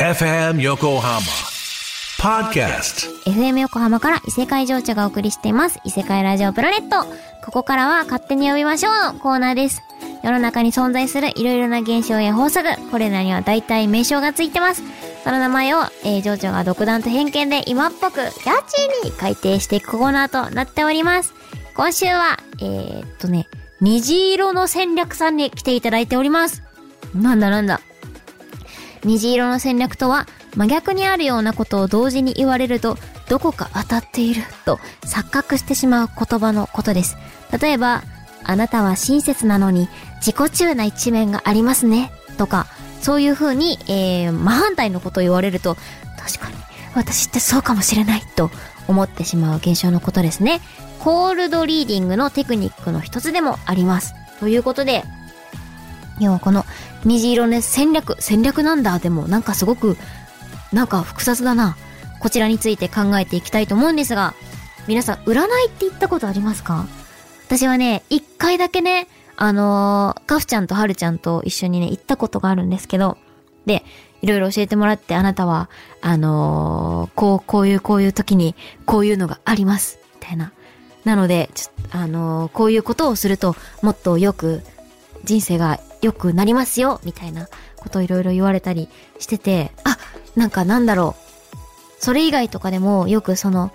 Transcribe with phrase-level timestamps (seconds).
[0.00, 1.18] FM Yokohama
[2.20, 5.80] Podcast FM 横浜から異世界情緒がお送りしています。
[5.82, 7.04] 異世界ラジオプラネット。
[7.44, 9.82] ここからは勝手に呼びましょうのコーナーです。
[10.22, 14.84] 世の中に存在するいろいろな現象や法則、これらには大体名称がついてます。
[15.24, 18.30] その名前を、えー、情緒が独断と偏見で今っぽくキャッ
[19.02, 21.34] チに改定していくコーナーとなっております。
[21.74, 23.48] 今週は、えー、っとね、
[23.80, 26.62] 虹色の戦略さんに来ていただいております。
[27.16, 27.80] なんだなんだ。
[29.04, 30.26] 虹色の戦略とは
[30.56, 32.96] 真逆にあるようなことを同時に言われると
[33.28, 37.16] どこか当たっていると錯覚してしまう言葉のことです。
[37.60, 38.02] 例えば、
[38.44, 42.66] あなたは親切なのに自己中な一面がありますねとか、
[43.00, 45.76] そういう風に、えー、真反対のことを言われると
[46.18, 46.56] 確かに
[46.94, 48.50] 私ってそうかもしれないと
[48.88, 50.60] 思ってしまう現象のことですね。
[50.98, 54.14] コールドリーディングのテクニックの一つでもあります。
[54.40, 55.04] ということで、
[56.20, 56.64] 要はこの
[57.04, 58.98] 虹色ね、戦略、戦略なんだ。
[58.98, 59.96] でもなんかすごく、
[60.72, 61.76] なんか複雑だな。
[62.20, 64.34] こちらについて考えていきたいと思うんですが、
[64.86, 66.86] 皆さん、占いって言ったことありますか？
[67.46, 69.06] 私はね、一回だけね、
[69.36, 73.16] あのー、カフちゃんとハルちゃんと一緒にね、行ったことがあるんですけど、
[73.66, 73.84] で、
[74.20, 79.98] いろいろ教えてもらって、あなたは、あのー、こう、こういう、こういう時に、こういうのがあります。
[80.20, 80.52] みたいな。
[81.04, 84.62] なので、ちょっと、あのー、こういうことをすると、もっとよく、
[85.24, 88.88] 人生が良くなりますよ、みたいなことをいろいろ言われたり
[89.18, 89.98] してて、あ、
[90.36, 92.02] なんかなんだろう。
[92.02, 93.72] それ以外とかでもよくその、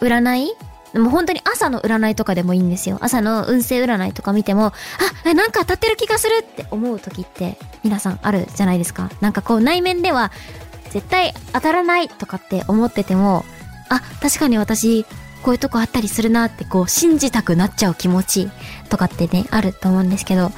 [0.00, 0.52] 占い？
[0.92, 2.98] でも本当に朝の占いとかでもいいんですよ。
[3.00, 4.72] 朝の運勢占いとか見ても、
[5.24, 9.10] あ、なんか当たってる気がするって思う時って皆さんあるじゃないですか。
[9.20, 10.30] なんかこう内面では
[10.90, 13.44] 絶対当たらないとかって思ってても、
[13.88, 15.04] あ、確かに私
[15.42, 18.50] こういうとこあったりするなってこう信じたくなっちゃう気持ち
[18.88, 20.50] とかってね、あると思うんですけど、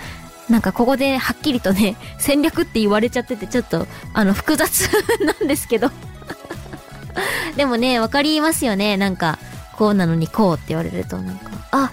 [0.49, 4.89] なんかここではっきりとね、 戦略って言われちゃっててちょっとあの複雑
[5.21, 5.91] なんですけど。
[7.57, 8.97] でもね、わかりますよね。
[8.97, 9.39] なんか、
[9.77, 11.91] こうなのにこうって言われるとなんか、あ、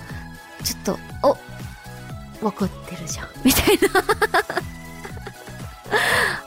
[0.64, 3.28] ちょっと、お、わかってるじゃん。
[3.44, 4.04] みたいな。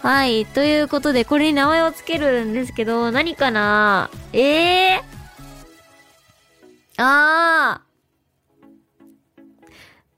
[0.08, 0.46] はい。
[0.46, 4.10] ということで、これに名前をつけるんですけど、何かな？
[4.32, 5.17] ええー、
[6.98, 7.80] あ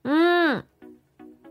[0.04, 0.08] ー。
[0.08, 0.64] うん。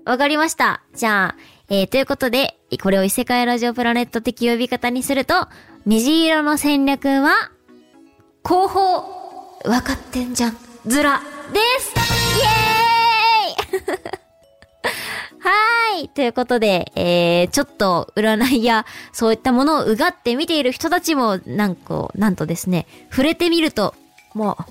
[0.05, 0.81] わかりました。
[0.95, 5.47] じゃあ、えー、ということで、これを異世界ラジオプラネット的呼び方にすると、
[5.85, 7.51] 虹色の戦略は、
[8.41, 8.79] 後方、
[9.65, 10.57] わかってんじゃん、
[10.87, 11.21] ずら、
[11.53, 11.93] です
[12.39, 14.09] イエーイ
[15.41, 16.09] はい。
[16.09, 23.93] ということで、えー、ちょっと占いやそういったものをうがって見ている人たちも、なんか、なんとですね、触れてみると、
[24.33, 24.65] まあ、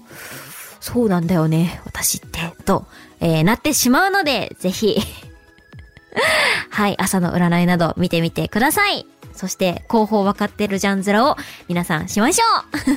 [0.80, 2.86] そうなんだよね、私って、と、
[3.20, 4.96] えー、なってしまうので、ぜひ
[6.70, 9.06] はい、朝の占いなど見てみてください。
[9.32, 11.36] そして、後方分かってるジャンズラを
[11.68, 12.44] 皆さんしましょ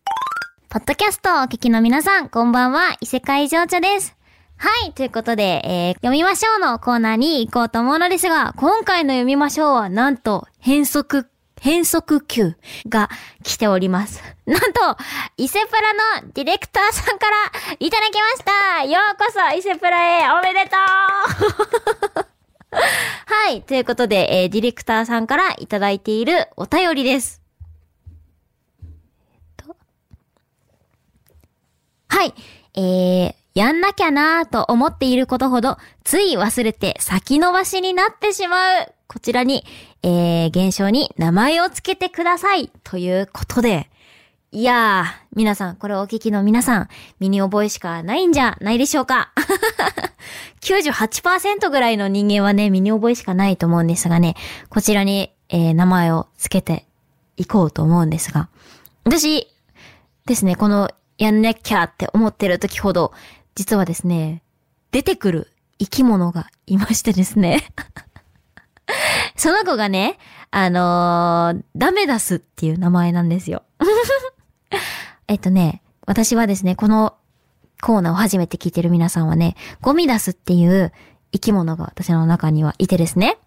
[0.69, 4.15] ポッドキャストをお聞きの皆さん、こんばんは、異世界情緒です。
[4.57, 4.93] はい。
[4.93, 11.27] ということで、えー、読みましょうのコーナーに行こうと思うのですが、今回の読みましょうは、なんと、変則、
[11.61, 12.55] 変則級
[12.87, 13.09] が
[13.43, 14.23] 来ております。
[14.45, 14.97] なんと、
[15.37, 20.77] 伊勢プラのディレクターさんからいただきましたようこそ伊勢プラへおめでと
[22.21, 22.27] う
[23.25, 23.61] はい。
[23.61, 27.41] ということで、えー、ディレクターさんからいただいているお便りです。
[29.33, 29.75] えっと。
[32.09, 32.33] はい。
[32.75, 38.93] えー、やんなきゃなーと思っていることほど、つい忘れて先延ばしになってしまう。
[39.07, 39.63] こちらに、
[40.03, 42.69] えー、現象に名前をつけてください。
[42.83, 43.89] ということで、
[44.51, 46.89] いやー、皆さん、これお聞きの皆さん、
[47.21, 49.31] 身に覚えしかないんじゃないでしょうか。
[50.59, 54.35] 98%ぐらいの人間はね、身に覚えしかないと思うんですがね、
[54.69, 56.85] こちらに、えー、名前をつけて
[57.37, 58.49] いこうと思うんですが、
[59.05, 59.47] 私
[60.25, 63.13] ですね、このやんなきゃって思ってる時ほど、
[63.55, 64.43] 実はですね、
[64.91, 65.47] 出てくる
[65.79, 67.63] 生き物がいましてですね。
[69.35, 70.17] その子がね、
[70.51, 73.63] あのー、ダメダスっていう名前なんですよ。
[75.27, 77.15] えっとね、私はですね、この
[77.81, 80.93] コーナーを初めて聞いてる皆さんはね、ゴミダスっていう
[81.31, 83.37] 生き物が私の中にはいてですね。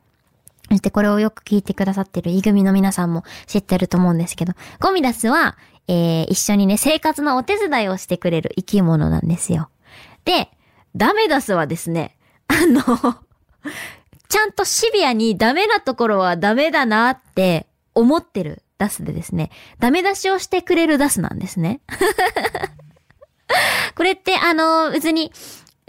[0.68, 5.56] そしてこれをよく聞いてくださってるイ組の皆さんも知ってると思うんですけど、ゴミダスは、
[5.86, 9.70] えー、一緒にね、生活のお手伝いをしてくれる生き物なんですよ。
[10.28, 10.50] で、
[10.94, 12.14] ダメダスはですね、
[12.48, 12.82] あの
[14.28, 21.80] ちゃんとシビアにダメなところはダメだなって思ってるダスでですね、ダメ出しをしてくれるダスなんですね。
[23.96, 25.32] これってあの、別に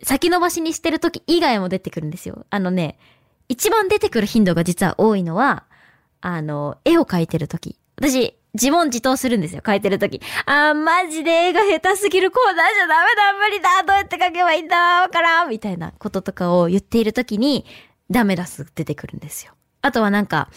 [0.04, 2.46] 先延ばしにしてる時以外も出てくるんですよ。
[2.50, 2.98] あのね、
[3.50, 5.66] 一番出てくる頻度が実は多いのは、
[6.22, 7.78] あの、絵を描いてる時。
[7.98, 10.22] 私、自問自答するんですよ、描いてる時。
[10.46, 17.66] あー、マジで絵が下手すぎるコーナーじゃダメだ、無理だ、どうやって描けばいいんだ、わからん、みたいなこととかを言っている時に、
[18.10, 19.54] ダメ出す出てくるんですよ。
[19.82, 20.50] あとはなんか、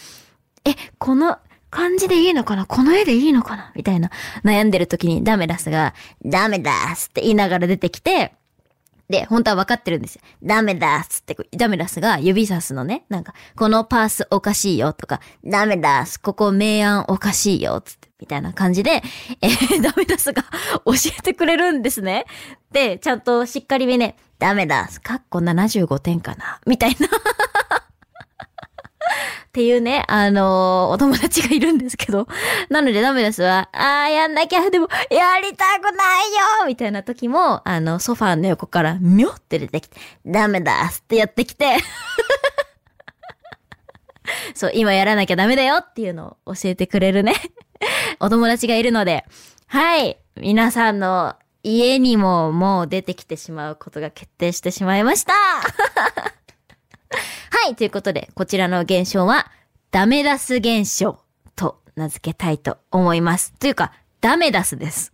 [0.65, 1.37] え、この
[1.69, 4.11] 感じでいいのかなこの絵でいいのかなみたいな
[4.43, 5.93] 悩んでる時にダメダスが、
[6.25, 8.33] ダメダスって言いながら出てきて、
[9.09, 10.21] で、本当は分かってるんですよ。
[10.41, 13.05] ダメだっつって、ダメダスが指さすのね。
[13.09, 19.03] なんか、このパースおかしいよとか、ダメだす、ここ明暗おかしいよつって、みたいな感じで、
[19.41, 20.43] えー、ダメダスが
[20.85, 22.25] 教えてくれるんですね。
[22.71, 27.07] で、ちゃんとしっかりめね、ダメだす、かっこ75点かな、みたいな
[29.53, 32.27] っていうね、あのー、お友達がいるんですけど。
[32.69, 33.69] なのでダメですわ。
[33.71, 36.23] あー、やんなきゃ、でも、やりたくな
[36.59, 41.77] いよみたいな時も、あの、ソファーの横から、みょって出てきて、ダメだってやってきて
[44.55, 47.35] そう、今やらなきゃダメだよっていうのを教えてくれるね
[48.19, 49.23] お友達がいるので、
[49.67, 55.33] はい、皆さんの家にももう出てきてしまうことが決定してしまいました
[57.53, 59.51] はい、ということで、こちらの現象は、
[59.91, 61.19] ダメ出す現象
[61.55, 63.53] と名付けたいと思います。
[63.53, 65.13] というか、ダメ出すです。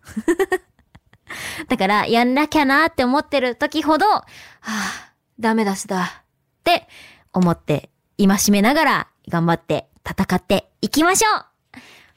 [1.68, 4.24] だから、やんなきゃなって思ってる時ほど、は
[4.62, 5.10] あ、
[5.40, 6.24] ダメ出すだっ
[6.64, 6.88] て
[7.34, 11.46] 思って戒めながら頑張って戦っていきましょう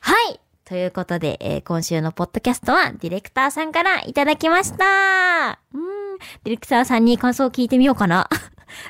[0.01, 8.29] はいということで、えー、今週のポッドキャストはディレクターさんからいただきましたうん、ディレクターさんに感想を聞いてみようかな。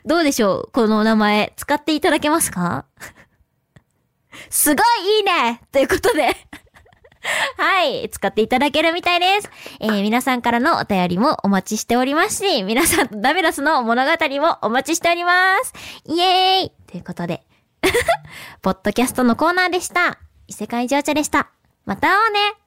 [0.05, 0.73] どうでしょう？
[0.73, 2.85] このお名前、使っていただけますか？
[4.51, 6.35] すごいいいねということで
[7.57, 8.09] はい。
[8.11, 9.51] 使っていただけるみたいです。
[9.81, 15.73] えー、皆さんからのお便りもお待ちしておりますし、皆さんとダメラスの物語もお待ちしております。
[16.07, 17.45] イエーイということで、
[18.63, 20.19] ポッドキャストのコーナーでした。
[20.49, 21.51] 異世界情緒でした。
[21.85, 22.62] また会おうね